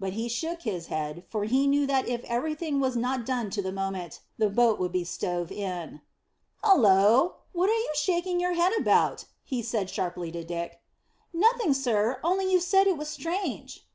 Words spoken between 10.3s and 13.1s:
to Dick. "Nothing sir, only you said it was